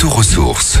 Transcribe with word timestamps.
Retour 0.00 0.18
aux 0.18 0.22
sources. 0.22 0.78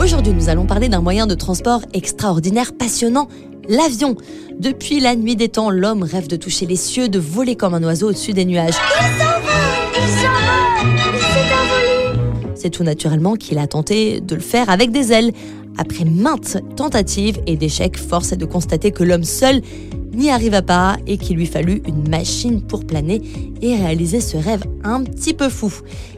Aujourd'hui, 0.00 0.32
nous 0.32 0.48
allons 0.48 0.64
parler 0.64 0.88
d'un 0.88 1.00
moyen 1.00 1.26
de 1.26 1.34
transport 1.34 1.82
extraordinaire, 1.92 2.72
passionnant, 2.72 3.26
l'avion. 3.68 4.14
Depuis 4.60 5.00
la 5.00 5.16
nuit 5.16 5.34
des 5.34 5.48
temps, 5.48 5.70
l'homme 5.70 6.04
rêve 6.04 6.28
de 6.28 6.36
toucher 6.36 6.66
les 6.66 6.76
cieux, 6.76 7.08
de 7.08 7.18
voler 7.18 7.56
comme 7.56 7.74
un 7.74 7.82
oiseau 7.82 8.10
au-dessus 8.10 8.32
des 8.32 8.44
nuages. 8.44 8.76
Il 8.76 9.18
s'envole 9.18 9.42
Il 9.96 10.08
s'envole 10.08 10.98
Il 11.14 11.20
s'est 11.20 11.52
envolé 11.52 12.54
C'est 12.54 12.70
tout 12.70 12.84
naturellement 12.84 13.34
qu'il 13.34 13.58
a 13.58 13.66
tenté 13.66 14.20
de 14.20 14.36
le 14.36 14.40
faire 14.40 14.70
avec 14.70 14.92
des 14.92 15.12
ailes. 15.12 15.32
Après 15.78 16.04
maintes 16.04 16.58
tentatives 16.76 17.40
et 17.46 17.56
d'échecs, 17.56 17.96
force 17.96 18.32
est 18.32 18.36
de 18.36 18.44
constater 18.44 18.90
que 18.90 19.04
l'homme 19.04 19.24
seul 19.24 19.62
n'y 20.12 20.30
arriva 20.30 20.62
pas 20.62 20.96
et 21.06 21.18
qu'il 21.18 21.36
lui 21.36 21.46
fallut 21.46 21.82
une 21.86 22.08
machine 22.08 22.60
pour 22.62 22.84
planer 22.84 23.22
et 23.62 23.76
réaliser 23.76 24.20
ce 24.20 24.36
rêve 24.36 24.64
un 24.84 25.02
petit 25.02 25.34
peu 25.34 25.48
fou. 25.48 25.72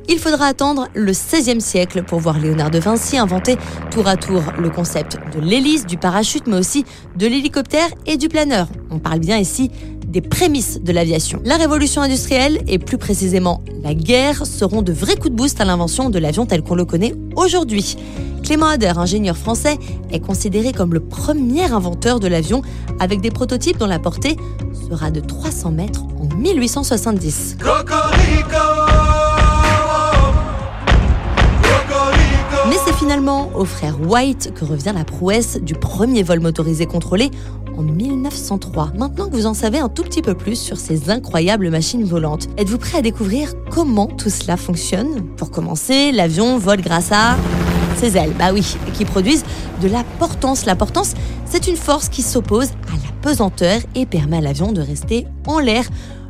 Il 0.08 0.18
faudra 0.18 0.46
attendre 0.46 0.88
le 0.94 1.12
XVIe 1.12 1.60
siècle 1.60 2.02
pour 2.02 2.18
voir 2.18 2.38
Léonard 2.38 2.70
de 2.70 2.78
Vinci 2.78 3.16
inventer 3.16 3.56
tour 3.90 4.08
à 4.08 4.16
tour 4.16 4.42
le 4.58 4.70
concept 4.70 5.18
de 5.34 5.40
l'hélice, 5.40 5.86
du 5.86 5.96
parachute, 5.96 6.46
mais 6.46 6.58
aussi 6.58 6.84
de 7.16 7.26
l'hélicoptère 7.26 7.88
et 8.06 8.16
du 8.16 8.28
planeur. 8.28 8.66
On 8.90 8.98
parle 8.98 9.20
bien 9.20 9.38
ici 9.38 9.70
des 10.12 10.20
prémices 10.20 10.80
de 10.80 10.92
l'aviation. 10.92 11.40
La 11.44 11.56
révolution 11.56 12.02
industrielle 12.02 12.62
et 12.68 12.78
plus 12.78 12.98
précisément 12.98 13.62
la 13.82 13.94
guerre 13.94 14.46
seront 14.46 14.82
de 14.82 14.92
vrais 14.92 15.16
coups 15.16 15.30
de 15.30 15.36
boost 15.36 15.60
à 15.60 15.64
l'invention 15.64 16.10
de 16.10 16.18
l'avion 16.18 16.46
tel 16.46 16.62
qu'on 16.62 16.74
le 16.74 16.84
connaît 16.84 17.14
aujourd'hui. 17.34 17.96
Clément 18.44 18.66
Ader, 18.66 18.92
ingénieur 18.96 19.36
français, 19.36 19.78
est 20.10 20.20
considéré 20.20 20.72
comme 20.72 20.92
le 20.92 21.00
premier 21.00 21.64
inventeur 21.72 22.20
de 22.20 22.28
l'avion 22.28 22.62
avec 23.00 23.20
des 23.20 23.30
prototypes 23.30 23.78
dont 23.78 23.86
la 23.86 23.98
portée 23.98 24.36
sera 24.88 25.10
de 25.10 25.20
300 25.20 25.70
mètres 25.70 26.02
en 26.20 26.34
1870. 26.36 27.56
Mais 27.58 29.01
finalement 33.12 33.50
au 33.54 33.66
frère 33.66 34.00
White 34.00 34.54
que 34.54 34.64
revient 34.64 34.92
la 34.94 35.04
prouesse 35.04 35.58
du 35.60 35.74
premier 35.74 36.22
vol 36.22 36.40
motorisé 36.40 36.86
contrôlé 36.86 37.30
en 37.76 37.82
1903. 37.82 38.92
Maintenant 38.96 39.28
que 39.28 39.34
vous 39.34 39.44
en 39.44 39.52
savez 39.52 39.78
un 39.78 39.90
tout 39.90 40.02
petit 40.02 40.22
peu 40.22 40.32
plus 40.34 40.56
sur 40.56 40.78
ces 40.78 41.10
incroyables 41.10 41.68
machines 41.68 42.04
volantes, 42.04 42.48
êtes-vous 42.56 42.78
prêt 42.78 42.96
à 42.96 43.02
découvrir 43.02 43.52
comment 43.70 44.06
tout 44.06 44.30
cela 44.30 44.56
fonctionne? 44.56 45.26
Pour 45.36 45.50
commencer, 45.50 46.10
l'avion 46.10 46.56
vole 46.56 46.80
grâce 46.80 47.12
à 47.12 47.36
ses 47.98 48.16
ailes, 48.16 48.32
bah 48.38 48.50
oui, 48.54 48.64
qui 48.94 49.04
produisent 49.04 49.44
de 49.82 49.88
la 49.88 50.04
portance. 50.18 50.64
La 50.64 50.74
portance, 50.74 51.12
c'est 51.44 51.66
une 51.66 51.76
force 51.76 52.08
qui 52.08 52.22
s'oppose 52.22 52.70
à 52.88 52.92
la 52.92 53.12
pesanteur 53.20 53.78
et 53.94 54.06
permet 54.06 54.38
à 54.38 54.40
l'avion 54.40 54.72
de 54.72 54.80
rester 54.80 55.26
en 55.46 55.58
l'air. 55.58 55.84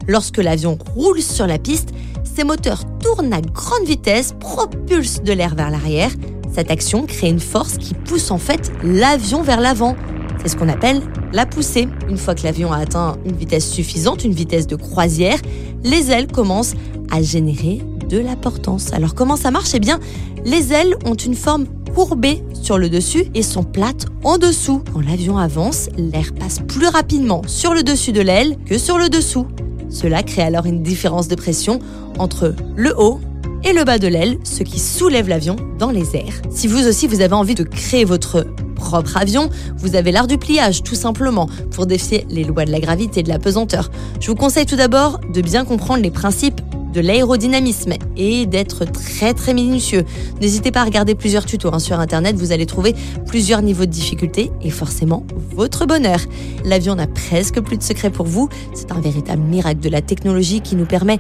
Lorsque 0.09 0.39
l'avion 0.39 0.79
roule 0.97 1.23
sur 1.23 1.47
la 1.47 1.61
piste, 1.61 1.91
ses 2.25 2.43
moteurs 2.43 2.83
tournent 2.99 3.33
à 3.33 3.41
grande 3.41 3.87
vitesse, 3.87 4.35
propulsent 4.41 5.23
de 5.23 5.33
l'air 5.33 5.55
vers 5.55 5.71
l'arrière. 5.71 6.11
Cette 6.53 6.71
action 6.71 7.07
crée 7.07 7.29
une 7.29 7.41
force 7.41 7.79
qui 7.79 7.95
pousse 7.95 8.31
en 8.31 8.39
fait 8.39 8.73
l'avion 8.85 9.43
vers 9.43 9.61
l'avant. 9.61 9.97
C'est 10.41 10.49
ce 10.49 10.57
qu'on 10.57 10.69
appelle 10.69 11.01
la 11.33 11.47
poussée. 11.47 11.89
Une 12.09 12.19
fois 12.19 12.35
que 12.35 12.43
l'avion 12.43 12.73
a 12.73 12.79
atteint 12.79 13.17
une 13.25 13.37
vitesse 13.37 13.71
suffisante, 13.71 14.25
une 14.25 14.35
vitesse 14.35 14.67
de 14.67 14.77
croisière, 14.77 15.39
les 15.83 16.11
ailes 16.11 16.27
commencent 16.27 16.75
à 17.11 17.23
générer 17.23 17.81
de 18.09 18.19
la 18.19 18.37
portance. 18.37 18.93
Alors 18.93 19.15
comment 19.15 19.37
ça 19.37 19.51
marche? 19.51 19.71
Eh 19.75 19.81
bien, 19.81 19.99
les 20.45 20.73
ailes 20.73 20.97
ont 21.07 21.15
une 21.15 21.35
forme 21.35 21.67
courbée 21.95 22.43
sur 22.53 22.77
le 22.77 22.89
dessus 22.89 23.25
et 23.35 23.43
sont 23.43 23.65
plates 23.65 24.07
en 24.25 24.37
dessous. 24.37 24.83
Quand 24.93 25.01
l'avion 25.01 25.39
avance, 25.39 25.89
l'air 25.97 26.33
passe 26.39 26.59
plus 26.59 26.87
rapidement 26.87 27.43
sur 27.47 27.73
le 27.73 27.83
dessus 27.83 28.13
de 28.13 28.21
l'aile 28.21 28.57
que 28.67 28.77
sur 28.77 28.99
le 28.99 29.09
dessous. 29.09 29.47
Cela 29.89 30.23
crée 30.23 30.43
alors 30.43 30.67
une 30.67 30.83
différence 30.83 31.29
de 31.29 31.35
pression 31.35 31.79
entre 32.19 32.55
le 32.77 32.99
haut 32.99 33.21
et 33.65 33.73
le 33.73 33.85
bas 33.85 33.99
de 33.99 34.09
l'aile, 34.09 34.39
ce 34.45 34.63
qui 34.63 34.79
soulève 34.79 35.29
l'avion 35.29 35.57
dans 35.79 35.91
les 35.91 36.17
airs. 36.17 36.43
Si 36.51 36.67
vous 36.67 36.87
aussi 36.87 37.07
vous 37.07 37.21
avez 37.21 37.35
envie 37.35 37.55
de 37.55 37.65
créer 37.65 38.05
votre 38.05 38.47
propre 38.75 39.17
avion, 39.17 39.49
vous 39.77 39.95
avez 39.95 40.13
l'art 40.13 40.27
du 40.27 40.39
pliage 40.39 40.83
tout 40.83 40.95
simplement 40.95 41.49
pour 41.71 41.87
défier 41.87 42.27
les 42.29 42.45
lois 42.45 42.65
de 42.65 42.73
la 42.73 42.81
gravité 42.81 43.21
et 43.21 43.23
de 43.23 43.29
la 43.29 43.39
pesanteur. 43.39 43.91
Je 44.21 44.27
vous 44.27 44.35
conseille 44.35 44.67
tout 44.67 44.77
d'abord 44.77 45.21
de 45.33 45.41
bien 45.41 45.65
comprendre 45.65 46.03
les 46.03 46.11
principes 46.11 46.61
de 46.93 47.01
l'aérodynamisme 47.01 47.95
et 48.17 48.47
d'être 48.47 48.85
très 48.85 49.35
très 49.35 49.55
minutieux. 49.55 50.05
N'hésitez 50.41 50.71
pas 50.71 50.83
à 50.83 50.85
regarder 50.85 51.15
plusieurs 51.15 51.47
tutos 51.47 51.71
hein, 51.73 51.79
sur 51.79 51.99
internet, 51.99 52.37
vous 52.37 52.53
allez 52.53 52.67
trouver 52.67 52.95
plusieurs 53.27 53.63
niveaux 53.63 53.87
de 53.87 53.91
difficulté 53.91 54.51
et 54.61 54.71
forcément 54.71 55.25
votre 55.55 55.87
bonheur. 55.87 56.19
L'avion 56.65 56.95
n'a 56.95 57.07
presque 57.07 57.61
plus 57.61 57.79
de 57.79 57.83
secret 57.83 58.11
pour 58.11 58.27
vous, 58.27 58.49
c'est 58.75 58.93
un 58.93 59.01
véritable 59.01 59.43
miracle 59.43 59.81
de 59.81 59.89
la 59.89 60.03
technologie 60.03 60.61
qui 60.61 60.77
nous 60.77 60.85
permet 60.85 61.19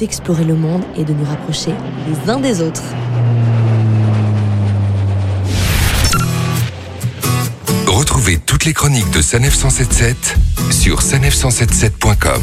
d'explorer 0.00 0.44
le 0.44 0.54
monde 0.54 0.82
et 0.96 1.04
de 1.04 1.12
nous 1.12 1.24
rapprocher 1.24 1.72
les 2.08 2.30
uns 2.30 2.40
des 2.40 2.62
autres. 2.62 2.82
Retrouvez 7.86 8.38
toutes 8.38 8.64
les 8.64 8.72
chroniques 8.72 9.10
de 9.10 9.20
Sanef 9.20 9.54
177 9.54 10.36
sur 10.70 11.00
sanef177.com. 11.00 12.40